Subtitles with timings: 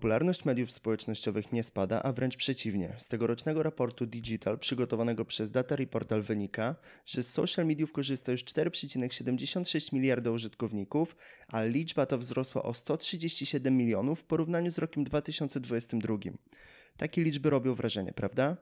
[0.00, 2.94] Popularność mediów społecznościowych nie spada, a wręcz przeciwnie.
[2.98, 6.76] Z tegorocznego raportu Digital przygotowanego przez Data Reportal wynika,
[7.06, 11.16] że z social mediów korzysta już 4,76 miliarda użytkowników,
[11.48, 16.16] a liczba ta wzrosła o 137 milionów w porównaniu z rokiem 2022.
[16.96, 18.56] Takie liczby robią wrażenie, prawda?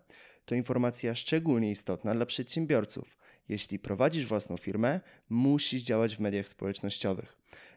[0.44, 3.16] To informacja szczególnie istotna dla przedsiębiorców.
[3.48, 7.36] Jeśli prowadzisz własną firmę, musisz działać w mediach społecznościowych.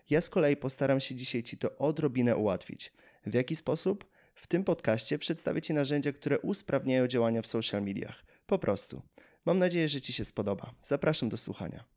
[0.10, 2.92] Ja z kolei postaram się dzisiaj Ci to odrobinę ułatwić.
[3.26, 4.06] W jaki sposób?
[4.36, 8.24] W tym podcaście przedstawię Ci narzędzia, które usprawniają działania w social mediach.
[8.46, 9.02] Po prostu.
[9.46, 10.74] Mam nadzieję, że Ci się spodoba.
[10.82, 11.91] Zapraszam do słuchania.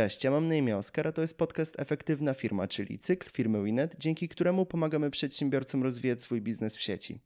[0.00, 3.64] Cześć, ja mam na imię Oskar, a to jest podcast Efektywna Firma, czyli cykl firmy
[3.64, 7.20] Winet, dzięki któremu pomagamy przedsiębiorcom rozwijać swój biznes w sieci.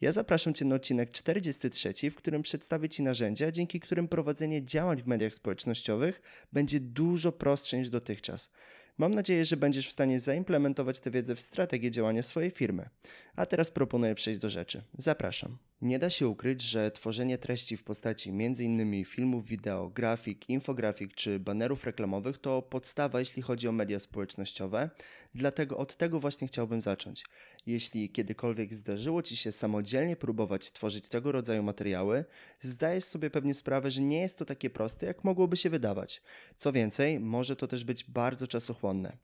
[0.00, 5.02] Ja zapraszam Cię na odcinek 43, w którym przedstawię Ci narzędzia, dzięki którym prowadzenie działań
[5.02, 8.50] w mediach społecznościowych będzie dużo prostsze niż dotychczas.
[8.98, 12.88] Mam nadzieję, że będziesz w stanie zaimplementować tę wiedzę w strategię działania swojej firmy.
[13.36, 14.82] A teraz proponuję przejść do rzeczy.
[14.98, 15.67] Zapraszam.
[15.82, 19.04] Nie da się ukryć, że tworzenie treści w postaci m.in.
[19.04, 24.90] filmów, wideo, grafik, infografik czy banerów reklamowych to podstawa, jeśli chodzi o media społecznościowe,
[25.34, 27.24] dlatego od tego właśnie chciałbym zacząć.
[27.66, 32.24] Jeśli kiedykolwiek zdarzyło Ci się samodzielnie próbować tworzyć tego rodzaju materiały,
[32.60, 36.22] zdajesz sobie pewnie sprawę, że nie jest to takie proste, jak mogłoby się wydawać.
[36.56, 39.16] Co więcej, może to też być bardzo czasochłonne.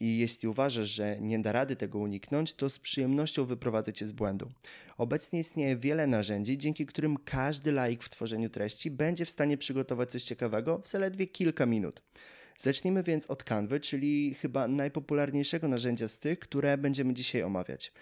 [0.00, 4.12] I jeśli uważasz, że nie da rady tego uniknąć, to z przyjemnością wyprowadzę cię z
[4.12, 4.50] błędu.
[4.98, 10.10] Obecnie istnieje wiele narzędzi, dzięki którym każdy laik w tworzeniu treści będzie w stanie przygotować
[10.10, 12.02] coś ciekawego w zaledwie kilka minut.
[12.62, 17.92] Zacznijmy więc od Canvy, czyli chyba najpopularniejszego narzędzia z tych, które będziemy dzisiaj omawiać.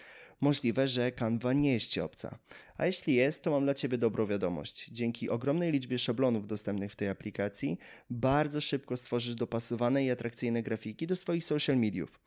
[0.41, 2.37] Możliwe, że Canva nie jest Ci obca.
[2.77, 4.89] A jeśli jest, to mam dla Ciebie dobrą wiadomość.
[4.91, 7.77] Dzięki ogromnej liczbie szablonów dostępnych w tej aplikacji,
[8.09, 12.19] bardzo szybko stworzysz dopasowane i atrakcyjne grafiki do swoich social mediów.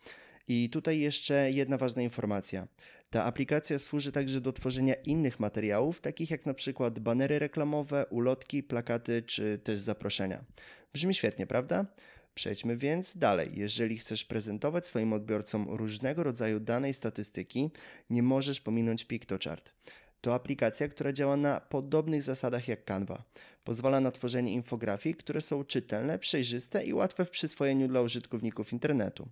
[0.49, 2.69] I tutaj jeszcze jedna ważna informacja.
[3.11, 8.63] Ta aplikacja służy także do tworzenia innych materiałów, takich jak na przykład banery reklamowe, ulotki,
[8.63, 10.45] plakaty czy też zaproszenia.
[10.93, 11.87] Brzmi świetnie, prawda?
[12.35, 13.51] Przejdźmy więc dalej.
[13.55, 17.71] Jeżeli chcesz prezentować swoim odbiorcom różnego rodzaju dane i statystyki,
[18.11, 19.73] nie możesz pominąć PictoChart.
[20.21, 23.23] To aplikacja, która działa na podobnych zasadach jak Canva.
[23.65, 29.29] Pozwala na tworzenie infografii, które są czytelne, przejrzyste i łatwe w przyswojeniu dla użytkowników internetu.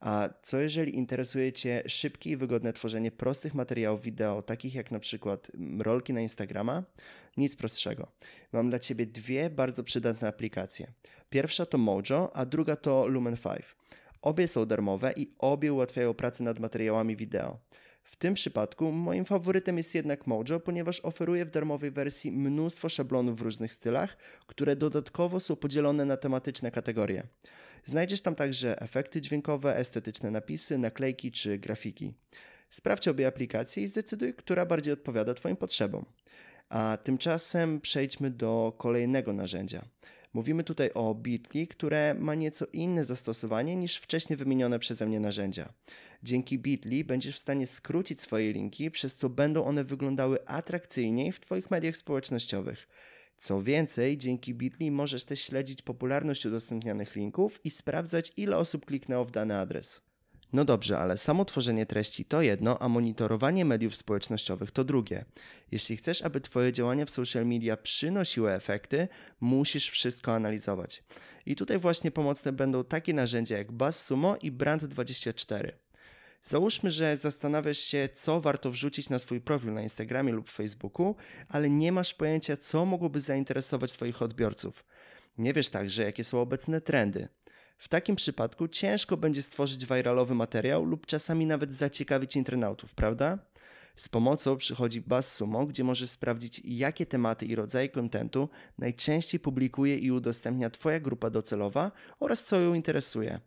[0.00, 4.98] A co jeżeli interesuje Cię szybkie i wygodne tworzenie prostych materiałów wideo, takich jak na
[4.98, 6.82] przykład mm, rolki na Instagrama?
[7.36, 8.08] Nic prostszego.
[8.52, 10.92] Mam dla Ciebie dwie bardzo przydatne aplikacje.
[11.30, 13.62] Pierwsza to Mojo, a druga to Lumen 5.
[14.22, 17.58] Obie są darmowe i obie ułatwiają pracę nad materiałami wideo.
[18.08, 23.38] W tym przypadku moim faworytem jest jednak Mojo, ponieważ oferuje w darmowej wersji mnóstwo szablonów
[23.38, 27.26] w różnych stylach, które dodatkowo są podzielone na tematyczne kategorie.
[27.84, 32.14] Znajdziesz tam także efekty dźwiękowe, estetyczne napisy, naklejki czy grafiki.
[32.70, 36.04] Sprawdź obie aplikacje i zdecyduj, która bardziej odpowiada Twoim potrzebom.
[36.68, 39.84] A tymczasem przejdźmy do kolejnego narzędzia.
[40.32, 45.72] Mówimy tutaj o Bitly, które ma nieco inne zastosowanie niż wcześniej wymienione przeze mnie narzędzia.
[46.22, 51.40] Dzięki Bitly będziesz w stanie skrócić swoje linki, przez co będą one wyglądały atrakcyjniej w
[51.40, 52.88] Twoich mediach społecznościowych.
[53.36, 59.24] Co więcej, dzięki Bitly możesz też śledzić popularność udostępnianych linków i sprawdzać, ile osób kliknęło
[59.24, 60.07] w dany adres.
[60.52, 65.24] No dobrze, ale samo tworzenie treści to jedno, a monitorowanie mediów społecznościowych to drugie.
[65.72, 69.08] Jeśli chcesz, aby Twoje działania w social media przynosiły efekty,
[69.40, 71.02] musisz wszystko analizować.
[71.46, 75.72] I tutaj właśnie pomocne będą takie narzędzia jak BuzzSumo i Brand24.
[76.42, 81.16] Załóżmy, że zastanawiasz się, co warto wrzucić na swój profil na Instagramie lub Facebooku,
[81.48, 84.84] ale nie masz pojęcia, co mogłoby zainteresować Twoich odbiorców.
[85.38, 87.28] Nie wiesz także, jakie są obecne trendy.
[87.78, 93.38] W takim przypadku ciężko będzie stworzyć viralowy materiał lub czasami nawet zaciekawić internautów, prawda?
[93.96, 98.48] Z pomocą przychodzi BuzzSumo, gdzie możesz sprawdzić, jakie tematy i rodzaje kontentu
[98.78, 103.40] najczęściej publikuje i udostępnia Twoja grupa docelowa oraz co ją interesuje.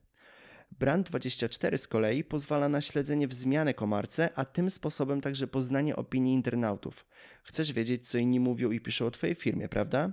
[0.79, 6.33] Brand24 z kolei pozwala na śledzenie wzmianek o marce, a tym sposobem także poznanie opinii
[6.33, 7.05] internautów.
[7.43, 10.11] Chcesz wiedzieć, co inni mówią i piszą o Twojej firmie, prawda?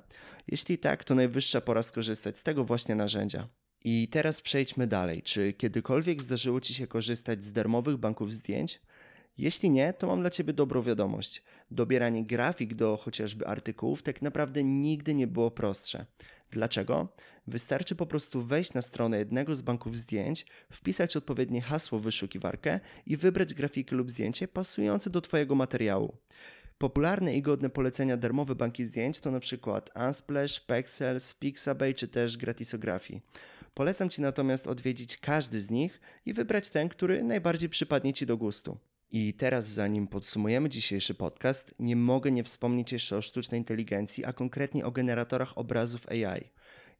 [0.49, 3.49] Jeśli tak, to najwyższa pora skorzystać z tego właśnie narzędzia.
[3.85, 5.23] I teraz przejdźmy dalej.
[5.23, 8.81] Czy kiedykolwiek zdarzyło Ci się korzystać z darmowych banków zdjęć?
[9.39, 11.43] Jeśli nie, to mam dla Ciebie dobrą wiadomość.
[11.71, 16.07] Dobieranie grafik do chociażby artykułów tak naprawdę nigdy nie było prostsze.
[16.51, 17.09] Dlaczego?
[17.47, 22.81] Wystarczy po prostu wejść na stronę jednego z banków zdjęć, wpisać odpowiednie hasło w wyszukiwarkę
[23.07, 26.17] i wybrać grafikę lub zdjęcie pasujące do Twojego materiału.
[26.79, 29.81] Popularne i godne polecenia darmowe banki zdjęć to np.
[30.07, 33.21] Unsplash, Pexels, Pixabay czy też Gratisography.
[33.75, 38.37] Polecam Ci natomiast odwiedzić każdy z nich i wybrać ten, który najbardziej przypadnie Ci do
[38.37, 38.79] gustu.
[39.11, 44.33] I teraz, zanim podsumujemy dzisiejszy podcast, nie mogę nie wspomnieć jeszcze o sztucznej inteligencji, a
[44.33, 46.45] konkretnie o generatorach obrazów AI.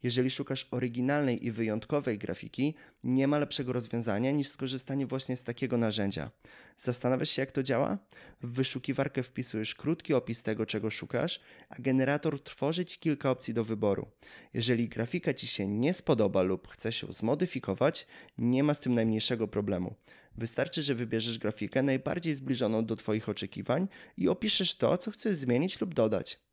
[0.03, 5.77] Jeżeli szukasz oryginalnej i wyjątkowej grafiki, nie ma lepszego rozwiązania niż skorzystanie właśnie z takiego
[5.77, 6.31] narzędzia.
[6.77, 7.97] Zastanawiasz się, jak to działa?
[8.41, 13.63] W wyszukiwarkę wpisujesz krótki opis tego, czego szukasz, a generator tworzy ci kilka opcji do
[13.63, 14.07] wyboru.
[14.53, 18.07] Jeżeli grafika ci się nie spodoba lub chce się zmodyfikować,
[18.37, 19.95] nie ma z tym najmniejszego problemu.
[20.35, 23.87] Wystarczy, że wybierzesz grafikę najbardziej zbliżoną do Twoich oczekiwań
[24.17, 26.48] i opiszesz to, co chcesz zmienić lub dodać.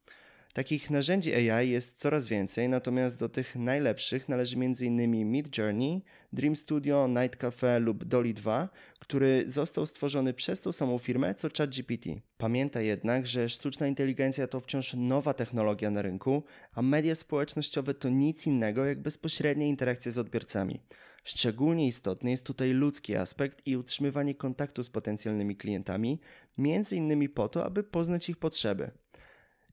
[0.56, 5.30] Takich narzędzi AI jest coraz więcej, natomiast do tych najlepszych należy m.in.
[5.30, 8.68] Mid Journey, Dream Studio, Night Cafe lub Dolly 2,
[8.98, 12.06] który został stworzony przez tą samą firmę co ChatGPT.
[12.38, 16.42] Pamiętaj jednak, że sztuczna inteligencja to wciąż nowa technologia na rynku,
[16.72, 20.80] a media społecznościowe to nic innego jak bezpośrednia interakcja z odbiorcami.
[21.24, 26.20] Szczególnie istotny jest tutaj ludzki aspekt i utrzymywanie kontaktu z potencjalnymi klientami,
[26.58, 28.90] między innymi po to, aby poznać ich potrzeby.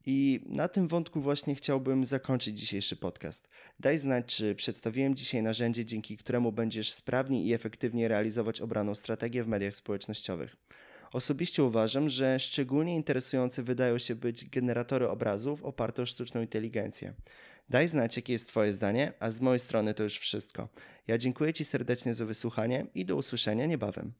[0.06, 3.50] I na tym wątku właśnie chciałbym zakończyć dzisiejszy podcast.
[3.80, 9.44] Daj znać, czy przedstawiłem dzisiaj narzędzie, dzięki któremu będziesz sprawniej i efektywnie realizować obraną strategię
[9.44, 10.56] w mediach społecznościowych.
[11.12, 17.14] Osobiście uważam, że szczególnie interesujące wydają się być generatory obrazów oparte o sztuczną inteligencję.
[17.70, 20.70] Daj znać, jakie jest Twoje zdanie, a z mojej strony to już wszystko.
[21.08, 24.14] Ja dziękuję Ci serdecznie za wysłuchanie i do usłyszenia niebawem.